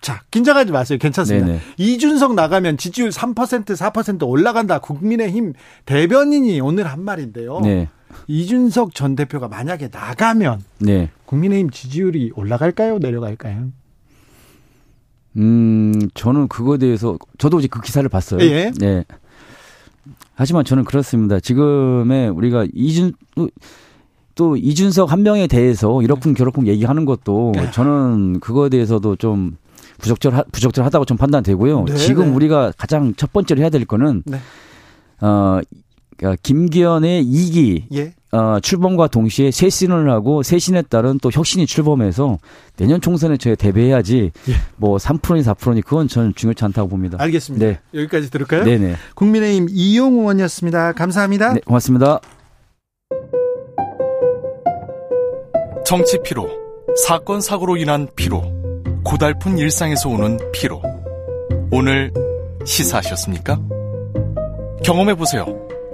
자, 0.00 0.22
긴장하지 0.30 0.72
마세요. 0.72 0.98
괜찮습니다. 1.00 1.46
네네. 1.46 1.60
이준석 1.76 2.34
나가면 2.34 2.76
지지율 2.78 3.10
3% 3.10 3.64
4% 3.64 4.28
올라간다. 4.28 4.78
국민의힘 4.78 5.54
대변인이 5.86 6.60
오늘 6.60 6.86
한 6.86 7.02
말인데요. 7.02 7.60
네. 7.60 7.88
이준석 8.26 8.94
전 8.94 9.16
대표가 9.16 9.48
만약에 9.48 9.88
나가면 9.92 10.62
네. 10.78 11.10
국민의힘 11.26 11.70
지지율이 11.70 12.32
올라갈까요? 12.34 12.98
내려갈까요? 12.98 13.72
음, 15.36 15.94
저는 16.14 16.48
그거에 16.48 16.78
대해서 16.78 17.16
저도 17.38 17.58
이제 17.58 17.68
그 17.68 17.80
기사를 17.80 18.08
봤어요. 18.08 18.40
예. 18.42 18.72
네. 18.78 19.04
하지만 20.38 20.64
저는 20.64 20.84
그렇습니다. 20.84 21.40
지금의 21.40 22.28
우리가 22.30 22.64
이준 22.72 23.12
또, 23.34 23.48
또 24.36 24.56
이준석 24.56 25.10
한 25.10 25.24
명에 25.24 25.48
대해서 25.48 26.00
이러쿵 26.00 26.36
저러쿵 26.36 26.68
얘기하는 26.68 27.04
것도 27.04 27.54
네. 27.56 27.68
저는 27.72 28.38
그거에 28.38 28.68
대해서도 28.68 29.16
좀 29.16 29.56
부적절 29.98 30.44
부적절하다고 30.52 31.06
좀 31.06 31.16
판단되고요. 31.16 31.86
네, 31.86 31.96
지금 31.96 32.26
네. 32.26 32.30
우리가 32.36 32.72
가장 32.78 33.14
첫 33.16 33.32
번째로 33.32 33.62
해야 33.62 33.68
될 33.68 33.84
거는 33.84 34.22
네. 34.26 34.38
어 35.20 35.60
그러니까 36.18 36.38
김기현의 36.42 37.24
2기 37.24 37.84
예. 37.94 38.12
어, 38.30 38.60
출범과 38.60 39.06
동시에 39.06 39.50
쇄신을 39.50 40.10
하고 40.10 40.42
쇄신에 40.42 40.82
따른 40.82 41.18
또 41.22 41.30
혁신이 41.32 41.66
출범해서 41.66 42.38
내년 42.76 43.00
총선에 43.00 43.38
저희 43.38 43.56
대비해야지 43.56 44.32
예. 44.48 44.52
뭐 44.76 44.98
3%니 44.98 45.42
4%니 45.42 45.80
그건 45.80 46.08
저는 46.08 46.34
중요치 46.34 46.64
않다고 46.64 46.88
봅니다. 46.88 47.16
알겠습니다. 47.20 47.64
네. 47.64 47.80
여기까지 47.94 48.30
들을까요? 48.30 48.64
네네. 48.64 48.96
국민의힘 49.14 49.68
이용 49.70 50.18
의원이었습니다. 50.18 50.92
감사합니다. 50.92 51.54
네, 51.54 51.60
고맙습니다. 51.64 52.20
정치 55.86 56.18
피로, 56.22 56.50
사건 57.06 57.40
사고로 57.40 57.78
인한 57.78 58.08
피로, 58.14 58.42
고달픈 59.04 59.56
일상에서 59.56 60.10
오는 60.10 60.38
피로. 60.52 60.82
오늘 61.70 62.12
시사하셨습니까? 62.66 63.58
경험해 64.84 65.14
보세요. 65.14 65.67